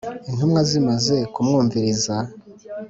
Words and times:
intumwa 0.29 0.61
zimaze 0.69 1.15
kumwumviriza, 1.33 2.15